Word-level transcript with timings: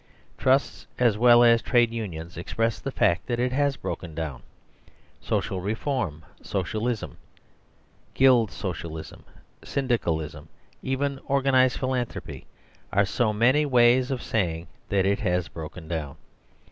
Trusts 0.35 0.87
as 0.97 1.15
well 1.15 1.43
as 1.43 1.61
Trades' 1.61 1.91
Unions 1.91 2.35
express 2.35 2.79
the 2.79 2.89
fact 2.89 3.27
that 3.27 3.39
it 3.39 3.51
has 3.51 3.77
broken 3.77 4.15
down. 4.15 4.41
Social 5.21 5.61
reform. 5.61 6.25
Socialism, 6.41 7.17
Guild 8.15 8.49
Socialism, 8.49 9.23
Syndicalism, 9.63 10.49
even 10.81 11.19
organised 11.29 11.77
philanthropy, 11.77 12.47
are 12.91 13.05
so 13.05 13.31
many 13.31 13.63
ways 13.63 14.09
of 14.09 14.23
saying 14.23 14.65
that 14.89 15.05
it 15.05 15.19
has 15.19 15.47
broken 15.47 15.87
down. 15.87 16.15